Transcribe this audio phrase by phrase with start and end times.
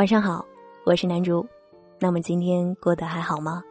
[0.00, 0.42] 晚上好，
[0.86, 1.46] 我是南竹。
[1.98, 3.62] 那么今天过得还好吗？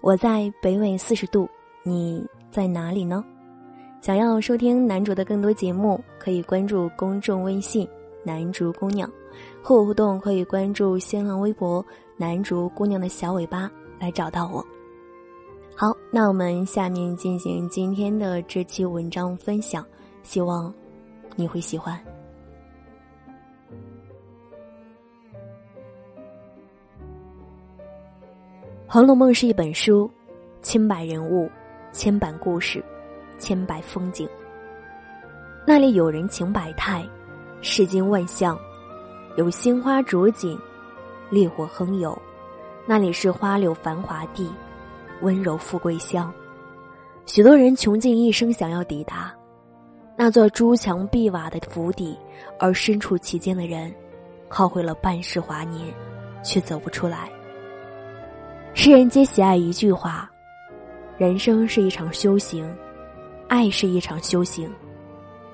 [0.00, 1.46] 我在北纬四十度，
[1.82, 3.22] 你在哪里呢？
[4.00, 7.86] 想要收听南竹的更多节目，可以关注公众微信
[8.24, 9.12] “南竹姑娘”，
[9.62, 11.84] 和我互动可以关注新浪微博
[12.16, 14.64] “南竹姑娘的小尾巴”来找到我。
[15.76, 19.84] 好，那我们下面进行今天的这期文章分享，
[20.22, 20.72] 希望
[21.36, 21.94] 你会喜欢。
[28.90, 30.10] 《红楼梦》是一本书，
[30.62, 31.46] 千百人物，
[31.92, 32.82] 千百故事，
[33.38, 34.26] 千百风景。
[35.66, 37.06] 那里有人情百态，
[37.60, 38.58] 世间万象，
[39.36, 40.58] 有鲜花着锦，
[41.28, 42.16] 烈火烹油。
[42.86, 44.50] 那里是花柳繁华地，
[45.20, 46.32] 温柔富贵乡。
[47.26, 49.30] 许多人穷尽一生想要抵达
[50.16, 52.18] 那座朱墙碧瓦的府邸，
[52.58, 53.94] 而身处其间的人，
[54.48, 55.94] 耗费了半世华年，
[56.42, 57.28] 却走不出来。
[58.80, 60.30] 世人皆喜爱一句话
[61.18, 62.72] ：“人生是一场修行，
[63.48, 64.72] 爱是一场修行。”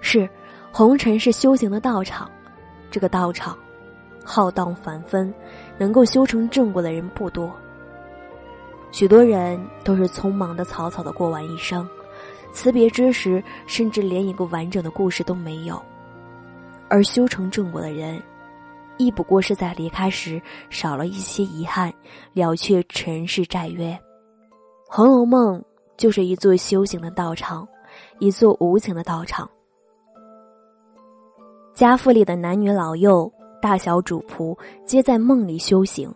[0.03, 0.29] 是，
[0.71, 2.31] 红尘是修行的道场。
[2.91, 3.57] 这个道场，
[4.23, 5.33] 浩荡繁纷，
[5.79, 7.51] 能够修成正果的人不多。
[8.93, 11.89] 许多人都是匆忙的、草草的过完一生，
[12.53, 15.83] 辞别之时，甚至连一个完整的故事都没有。
[16.91, 18.23] 而修成正果的人。
[18.97, 21.93] 亦不过是在离开时少了一些遗憾，
[22.33, 23.91] 了却尘世债约。
[24.89, 25.61] 《红楼梦》
[25.97, 27.67] 就是一座修行的道场，
[28.19, 29.49] 一座无情的道场。
[31.75, 36.13] 家父里的男女老幼、大小主仆，皆在梦里修行。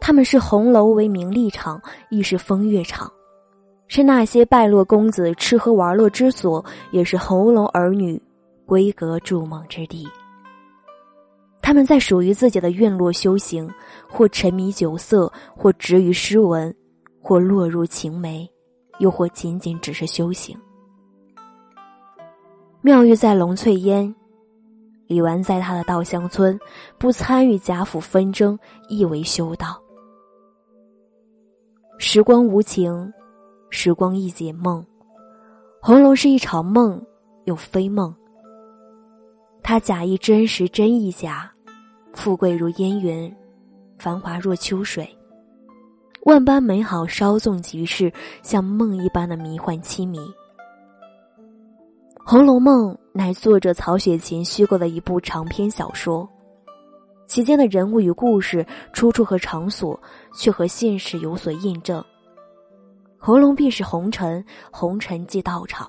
[0.00, 3.10] 他们是红楼为名利场，亦是风月场，
[3.86, 8.20] 是那些败落公子吃喝玩乐之所，也是红楼儿女
[8.66, 10.06] 闺阁筑梦之地。
[11.70, 13.72] 他们在属于自己的院落修行，
[14.08, 16.74] 或沉迷酒色，或执于诗文，
[17.22, 18.44] 或落入情媒，
[18.98, 20.58] 又或仅仅只是修行。
[22.80, 24.12] 妙玉在龙翠烟，
[25.06, 26.58] 李纨在他的稻香村，
[26.98, 28.58] 不参与贾府纷争，
[28.88, 29.80] 亦为修道。
[31.98, 33.12] 时光无情，
[33.70, 34.84] 时光亦解梦。
[35.80, 37.00] 红楼是一场梦，
[37.44, 38.12] 又非梦。
[39.62, 41.48] 他假亦真实，真亦假，
[42.12, 43.34] 富贵如烟云，
[43.98, 45.08] 繁华若秋水，
[46.24, 48.12] 万般美好稍纵即逝，
[48.42, 50.18] 像梦一般的迷幻凄迷。
[52.24, 56.28] 《红楼梦》乃作者曹雪芹虚构的一部长篇小说，
[57.26, 59.98] 其间的人物与故事出处和场所
[60.34, 62.04] 却和现实有所印证。
[63.18, 65.88] 红楼必是红尘，红尘即道场。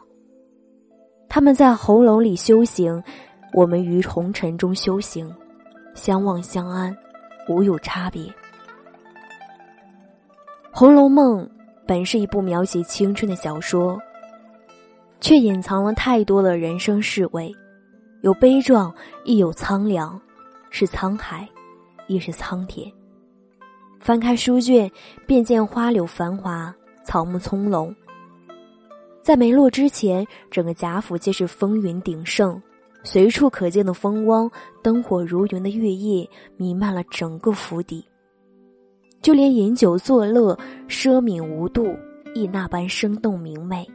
[1.28, 3.04] 他们在红楼里修行。
[3.54, 5.30] 我们于红尘中修行，
[5.94, 6.96] 相望相安，
[7.48, 8.24] 无有差别。
[10.72, 11.46] 《红楼梦》
[11.86, 14.00] 本是一部描写青春的小说，
[15.20, 17.54] 却隐藏了太多的人生世味，
[18.22, 18.94] 有悲壮，
[19.26, 20.20] 亦有苍凉，
[20.70, 21.48] 是沧海，
[22.08, 22.92] 亦是苍天。
[24.00, 24.90] 翻开书卷，
[25.28, 26.74] 便见花柳繁华，
[27.04, 27.94] 草木葱茏。
[29.22, 32.60] 在没落之前，整个贾府皆是风云鼎盛。
[33.04, 34.50] 随处可见的风光，
[34.84, 38.06] 灯火如云的月夜弥漫了整个府邸。
[39.22, 40.58] 就连饮酒作乐、
[40.88, 41.96] 奢靡无度，
[42.34, 43.88] 亦那般生动明媚。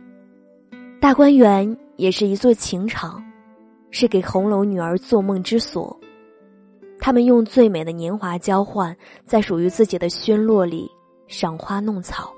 [1.01, 3.23] 大观园也是一座情场，
[3.91, 5.99] 是给红楼女儿做梦之所。
[6.99, 10.91] 他们用最美的年华交换，在属于自己的轩落里
[11.29, 12.33] 赏花弄草，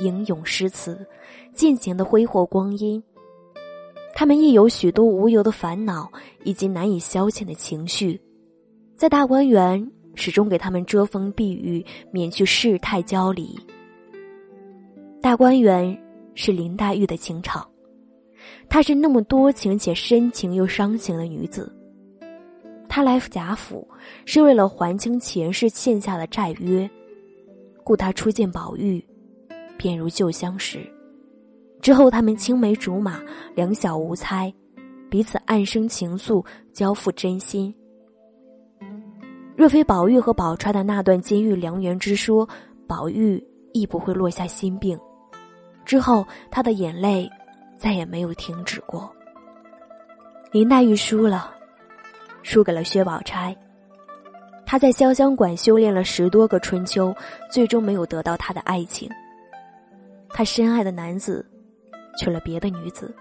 [0.00, 1.06] 吟咏诗词，
[1.52, 3.02] 尽情的挥霍光阴。
[4.14, 6.10] 他们亦有许多无由的烦恼，
[6.44, 8.20] 以及难以消遣的情绪，
[8.96, 13.56] 在大观园始终给他们遮风避雨，免去世态交离。
[15.22, 15.96] 大观园
[16.34, 17.68] 是林黛玉的情场，
[18.68, 21.72] 她是那么多情且深情又伤情的女子。
[22.88, 23.86] 她来贾府
[24.24, 26.88] 是为了还清前世欠下的债约，
[27.84, 29.04] 故她初见宝玉，
[29.76, 30.80] 便如旧相识。
[31.80, 33.20] 之后，他们青梅竹马，
[33.54, 34.52] 两小无猜，
[35.08, 37.74] 彼此暗生情愫，交付真心。
[39.56, 42.48] 若非宝玉和宝钏的那段金玉良缘之说，
[42.86, 43.42] 宝玉
[43.72, 44.98] 亦不会落下心病。
[45.84, 47.28] 之后，他的眼泪
[47.76, 49.10] 再也没有停止过。
[50.50, 51.54] 林黛玉输了，
[52.42, 53.56] 输给了薛宝钗。
[54.66, 57.14] 她在潇湘馆修炼了十多个春秋，
[57.50, 59.08] 最终没有得到他的爱情。
[60.28, 61.44] 她深爱的男子。
[62.18, 63.14] 娶了别的女子。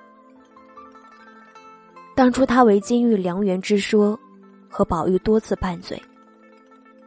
[2.16, 4.20] 当初他为金玉良缘之说，
[4.68, 6.02] 和宝玉多次拌嘴，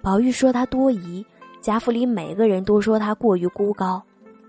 [0.00, 1.26] 宝玉说他多疑，
[1.60, 4.00] 贾府里每个人都说他过于孤高，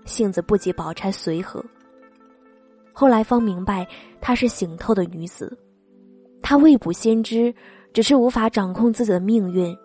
[0.04, 1.62] 性子不及宝钗随和。
[2.92, 3.86] 后来方明白，
[4.20, 5.58] 她是醒透的女子，
[6.42, 7.52] 她未卜先知，
[7.92, 9.76] 只是无法掌控自己的命运，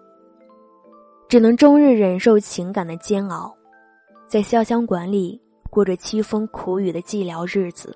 [1.28, 3.56] 只能终日忍受情感的煎熬，
[4.28, 5.42] 在潇湘馆里
[5.78, 7.96] 过着凄风苦雨的寂寥日子。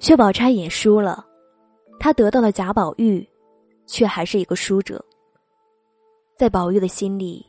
[0.00, 1.24] 薛宝钗也输了，
[2.00, 3.24] 她得到了贾宝玉，
[3.86, 5.04] 却还是一个输者。
[6.36, 7.46] 在宝玉的心里，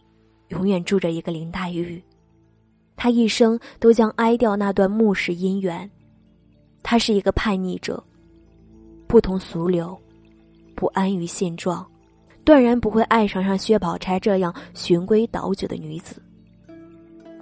[0.49, 1.99] 永远住着一个林黛玉，
[2.95, 5.89] 他一生都将哀掉那段暮时姻缘。
[6.83, 8.03] 他是一个叛逆者，
[9.07, 9.97] 不同俗流，
[10.75, 11.83] 不安于现状，
[12.45, 16.21] 断然不会爱上像薛宝钗这样循规蹈矩的女子。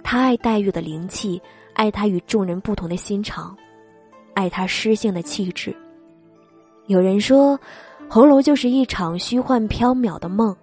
[0.02, 1.38] 他爱黛玉的灵气，
[1.76, 3.56] 爱他与众人不同的心肠，
[4.34, 5.76] 爱他诗性的气质。
[6.86, 7.58] 有人说，
[8.08, 10.56] 红楼就是一场虚幻缥缈的梦，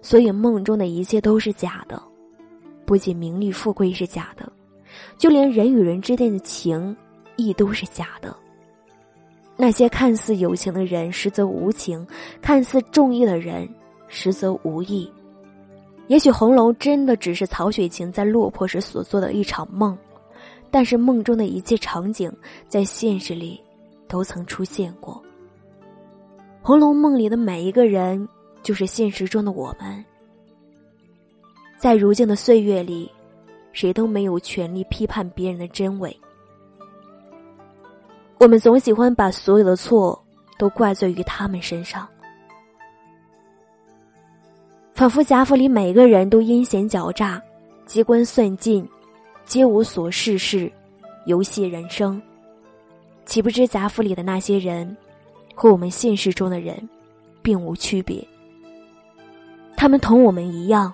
[0.00, 2.00] 所以梦中的一切都是假的，
[2.86, 4.50] 不仅名利富贵是假的，
[5.18, 6.96] 就连人与人之间的情。
[7.36, 8.36] 亦都是假的。
[9.56, 12.06] 那些看似有情的人，实则无情；
[12.42, 13.66] 看似重义的人，
[14.06, 15.10] 实则无义。
[16.08, 19.96] 也许红楼真的只是曹雪芹在落魄时所做的一场梦，
[20.72, 22.32] 但是梦中的一切场景，
[22.66, 23.62] 在现实里
[24.08, 25.14] 都曾出现过。
[26.66, 28.26] 《红楼梦》里的每一个人，
[28.62, 30.02] 就是现实中的我们。
[31.76, 33.10] 在如今的岁月里，
[33.72, 36.18] 谁都没有权利批判别人的真伪。
[38.38, 40.18] 我们总喜欢把所有的错
[40.58, 42.08] 都怪罪于他们身上，
[44.94, 47.42] 仿佛贾府里每个人都阴险狡诈、
[47.84, 48.88] 机关算尽、
[49.44, 50.70] 皆无所事事、
[51.26, 52.20] 游戏人生。
[53.24, 54.96] 岂不知贾府里的那些人，
[55.54, 56.88] 和我们现实中的人，
[57.42, 58.26] 并无区别。
[59.76, 60.92] 他们同我们一样，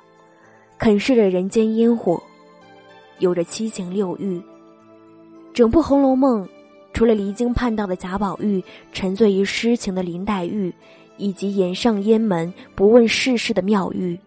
[0.79, 2.23] 啃噬着人间烟火，
[3.19, 4.41] 有着七情六欲。
[5.53, 6.45] 整部《红楼梦》。
[6.95, 10.75] 除了离经叛道的贾宝玉，沉醉于诗情的林黛玉，
[11.17, 14.19] 以及掩上烟门不问世事的妙玉，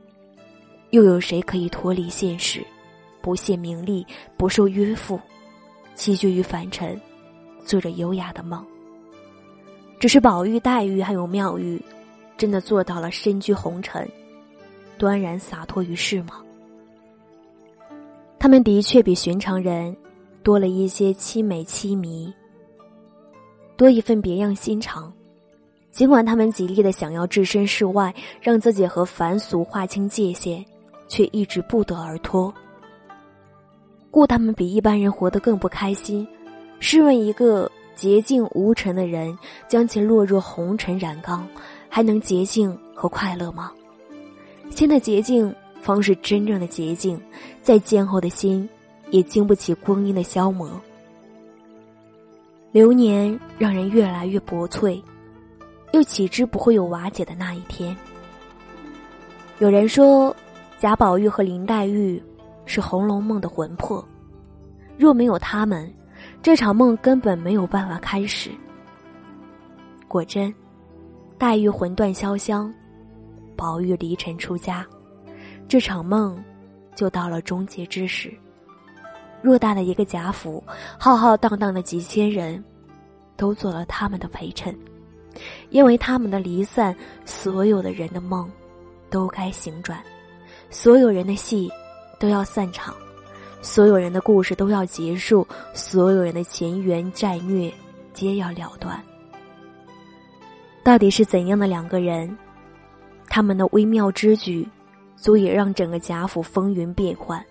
[0.91, 2.65] 又有谁可以脱离现实，
[3.21, 5.19] 不屑名利，不受约束，
[5.95, 6.99] 栖居于凡尘，
[7.63, 8.65] 做着优雅的梦？
[9.99, 11.79] 只是宝玉、黛玉还有妙玉，
[12.35, 14.09] 真的做到了身居红尘，
[14.97, 16.41] 端然洒脱于世吗？
[18.39, 19.95] 他们的确比寻常人
[20.41, 22.33] 多了一些凄美凄迷。
[23.77, 25.13] 多一份别样心肠，
[25.91, 30.65] 尽管他们极力的想要置身事外，让自己和凡俗划清界限，
[31.07, 32.51] 却一直不得而脱。
[34.11, 36.27] 故他们比一般人活得更不开心。
[36.79, 39.37] 试问一个洁净无尘的人，
[39.67, 41.47] 将其落入红尘染缸，
[41.87, 43.71] 还能洁净和快乐吗？
[44.69, 47.19] 心的洁净方是真正的洁净，
[47.61, 48.67] 再坚厚的心，
[49.09, 50.69] 也经不起光阴的消磨。
[52.71, 55.01] 流年让人越来越薄脆，
[55.91, 57.95] 又岂知不会有瓦解的那一天？
[59.59, 60.35] 有人说，
[60.79, 62.21] 贾宝玉和林黛玉
[62.73, 64.01] 是《红楼梦》的魂魄，
[64.97, 65.93] 若没有他们，
[66.41, 68.49] 这场梦根本没有办法开始。
[70.07, 70.53] 果真，
[71.37, 72.73] 黛玉魂断潇湘，
[73.57, 74.87] 宝玉离尘出家，
[75.67, 76.41] 这场梦
[76.95, 78.33] 就到了终结之时。
[79.43, 80.63] 偌大的一个贾府，
[80.97, 82.63] 浩浩荡荡的几千人，
[83.35, 84.73] 都做了他们的陪衬，
[85.71, 88.49] 因为他们的离散，所有的人的梦，
[89.09, 90.01] 都该醒转，
[90.69, 91.69] 所有人的戏，
[92.21, 92.93] 都要散场，
[93.63, 97.73] 所有人的故事都要结束，所有人的前缘债虐，
[98.13, 99.01] 皆要了断。
[100.83, 102.37] 到底是怎样的两个人，
[103.27, 104.67] 他们的微妙之举，
[105.15, 107.43] 足以让整个贾府风云变幻？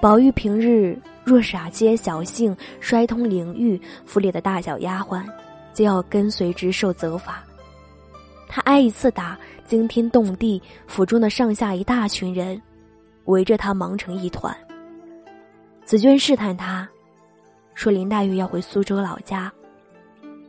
[0.00, 5.22] 宝玉平日若傻接小性，衰通灵玉，府里的大小丫鬟
[5.74, 7.44] 就要跟随之受责罚。
[8.48, 12.60] 他挨一次打，惊天动地，府中的上下一大群人
[13.26, 14.56] 围着他忙成一团。
[15.84, 16.88] 紫娟试探他，
[17.74, 19.52] 说林黛玉要回苏州老家，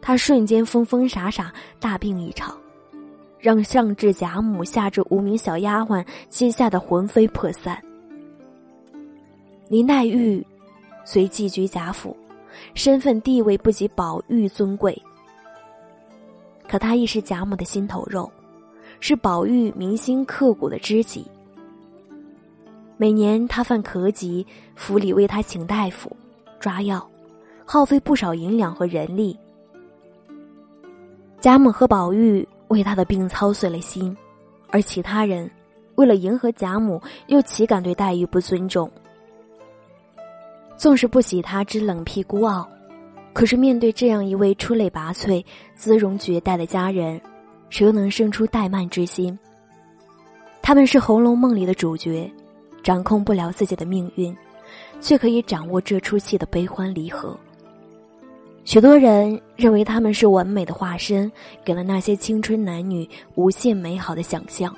[0.02, 2.56] 他瞬间疯疯傻傻大病一场，
[3.40, 7.82] 让上至贾母，下至无名小丫鬟，皆吓得魂飞魄散。
[9.70, 10.46] 林黛玉
[11.04, 12.16] 虽寄居贾府，
[12.76, 15.02] 身份地位不及宝玉尊贵，
[16.68, 18.32] 可她亦是贾母的心头肉，
[19.00, 21.26] 是宝玉铭心刻骨的知己。
[23.04, 26.10] 每年他犯咳疾，府里为他请大夫、
[26.58, 27.06] 抓药，
[27.66, 29.38] 耗费不少银两和人力。
[31.42, 34.16] 贾母和宝玉为他的病操碎了心，
[34.70, 35.52] 而其他人
[35.96, 38.90] 为了迎合贾母，又岂敢对黛玉不尊重？
[40.78, 42.66] 纵使不喜他之冷僻孤傲，
[43.34, 45.44] 可是面对这样一位出类拔萃、
[45.76, 47.20] 姿容绝代的佳人，
[47.70, 49.38] 谁又能生出怠慢之心？
[50.62, 52.34] 他们是《红楼梦》里的主角，
[52.84, 54.36] 掌控不了自己的命运，
[55.00, 57.36] 却可以掌握这出戏的悲欢离合。
[58.66, 61.32] 许多人认为他们是完美的化身，
[61.64, 64.76] 给了那些青春男女无限美好的想象。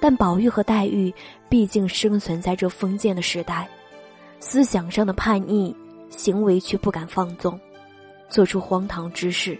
[0.00, 1.12] 但宝玉和黛玉
[1.48, 3.68] 毕竟生存在这封建的时代，
[4.38, 5.74] 思想上的叛逆，
[6.10, 7.58] 行为却不敢放纵，
[8.28, 9.58] 做出荒唐之事。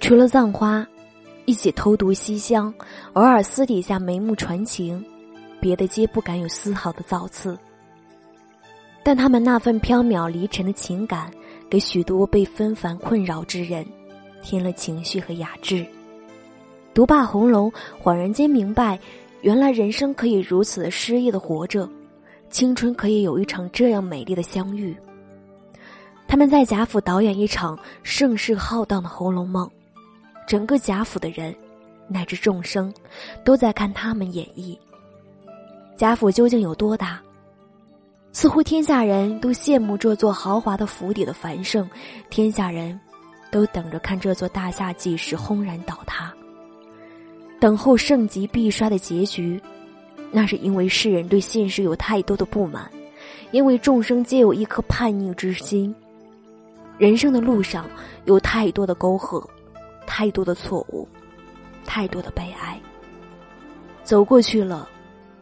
[0.00, 0.86] 除了葬花。
[1.46, 2.72] 一起偷读西厢，
[3.12, 5.04] 偶尔私底下眉目传情，
[5.64, 7.58] 别的皆不敢有丝毫的造次。
[9.02, 11.32] 但他们那份飘渺离尘的情感，
[11.70, 13.82] 给许多被纷繁困扰之人，
[14.42, 15.86] 添了情绪和雅致。
[16.92, 18.98] 读罢红楼，恍然间明白，
[19.40, 21.88] 原来人生可以如此的诗意的活着，
[22.50, 24.94] 青春可以有一场这样美丽的相遇。
[26.28, 29.66] 他们在贾府导演一场盛世浩荡的《红楼梦》。
[30.46, 31.56] 整个贾府的人，
[32.06, 32.92] 乃至众生，
[33.46, 34.76] 都在看他们演绎。
[35.96, 37.20] 贾府究竟有多大？
[38.32, 41.88] 似乎天下人都羡慕这座豪华的府邸的繁盛，
[42.30, 42.98] 天下人
[43.50, 46.34] 都等着看这座大厦几时轰然倒塌，
[47.60, 49.60] 等候盛极必衰的结局。
[50.32, 52.90] 那是因为世人对现实有太多的不满，
[53.52, 55.94] 因为众生皆有一颗叛逆之心。
[56.98, 57.88] 人生的路上
[58.24, 59.48] 有太多的沟壑。
[60.06, 61.08] 太多的错误，
[61.84, 62.78] 太多的悲哀。
[64.04, 64.88] 走过去了，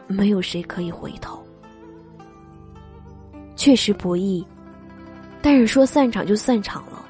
[0.06, 1.42] 没有谁可以回头。
[3.56, 4.44] 确实不易，
[5.40, 7.04] 但是说散场就散场了。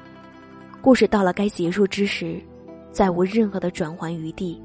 [0.81, 2.41] 故事到了该结束之时，
[2.91, 4.61] 再无任何的转圜余地。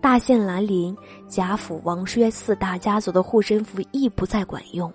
[0.00, 0.96] 大限来临，
[1.28, 4.92] 贾府、王薛四大家族的护身符亦不再管用。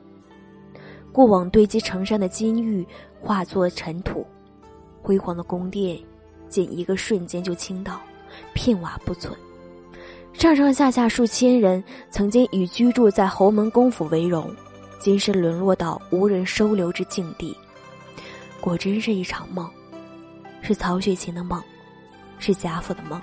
[1.12, 2.88] 过往堆积成山的金玉
[3.20, 4.26] 化作尘土，
[5.02, 6.00] 辉煌的宫殿。
[6.48, 8.00] 仅一个瞬间就倾倒，
[8.54, 9.34] 片瓦不存。
[10.34, 14.50] 上上下下数千人曾经以居住在侯门公府为荣，
[15.00, 17.56] 今世沦落到无人收留之境地。
[18.60, 19.70] 果真是一场梦，
[20.62, 21.62] 是曹雪芹的梦，
[22.40, 23.22] 是贾府的梦，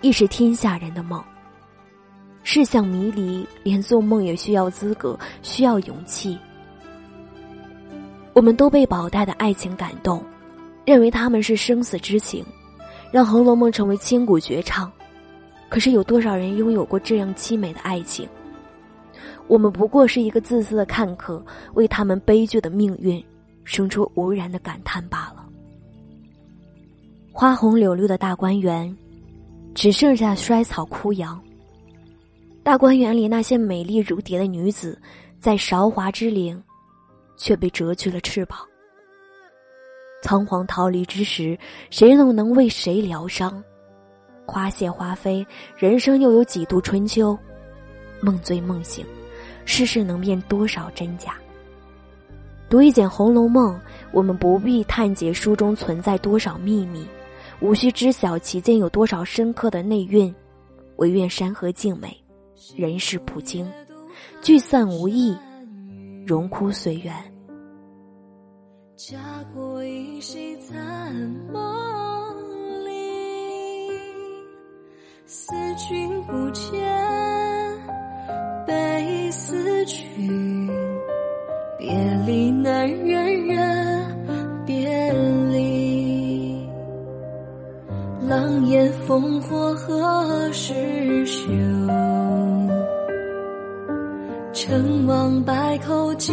[0.00, 1.22] 亦是天下人的梦。
[2.42, 6.38] 世相迷离，连做梦也需要资格，需要勇气。
[8.32, 10.22] 我们都被宝黛的爱情感动。
[10.84, 12.44] 认为他们是生死之情，
[13.10, 14.92] 让《红楼梦》成为千古绝唱。
[15.74, 18.28] 可是有多少人拥有过这样凄美的爱情？
[19.48, 23.20] 我们不过是一个自私的看客，为他们悲剧的命运
[23.64, 25.44] 生出无然的感叹罢了。
[27.32, 28.96] 花红柳绿的大观园，
[29.74, 31.42] 只剩下衰草枯杨。
[32.62, 34.96] 大观园里那些美丽如蝶的女子，
[35.40, 36.62] 在韶华之龄，
[37.36, 38.60] 却被折去了翅膀。
[40.22, 41.58] 仓皇逃离之时，
[41.90, 43.60] 谁又能为谁疗伤？
[44.46, 45.46] 花谢花飞，
[45.76, 47.36] 人生又有几度春秋？
[48.20, 49.04] 梦醉梦醒，
[49.64, 51.34] 世事能辨多少真假？
[52.68, 53.74] 读一卷《红楼梦》，
[54.12, 57.06] 我们不必探解书中存在多少秘密，
[57.60, 60.34] 无需知晓其间有多少深刻的内蕴，
[60.96, 62.16] 唯愿山河静美，
[62.76, 63.70] 人世不惊，
[64.42, 65.36] 聚散无意，
[66.26, 67.14] 荣枯随缘。
[68.96, 69.18] 家
[69.52, 71.14] 国依稀残
[71.52, 72.13] 梦
[75.36, 76.70] 思君不见，
[78.64, 80.70] 悲思君，
[81.76, 81.92] 别
[82.24, 84.16] 离难忍忍
[84.64, 85.12] 别
[85.50, 86.64] 离。
[88.28, 91.50] 狼烟烽火何时休？
[94.52, 96.32] 成王败寇尽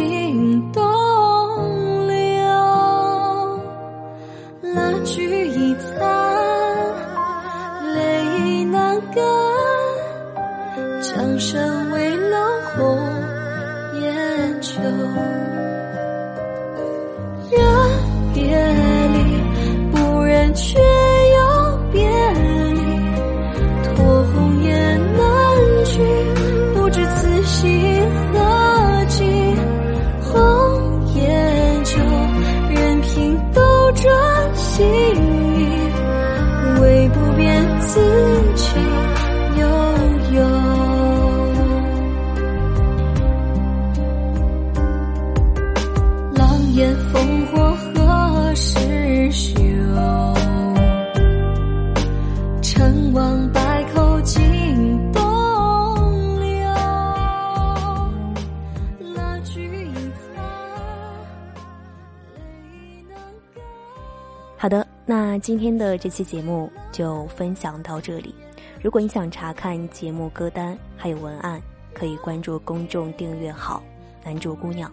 [64.62, 68.32] 好的那今天的这期节目就分享到这里。
[68.80, 71.60] 如果你想查看节目歌单还有文案，
[71.92, 73.82] 可以关注公众订阅号
[74.22, 74.88] “男主姑娘”。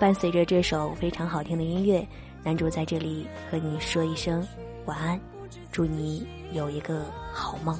[0.00, 2.04] 伴随着这首非常好听的音乐，
[2.42, 4.44] 男主在这里和你说一声
[4.86, 5.20] 晚安，
[5.70, 7.78] 祝你有一个好梦。